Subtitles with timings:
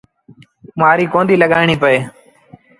[0.79, 1.97] مآريٚ ڪونديٚ لڳآڻيٚ پئي۔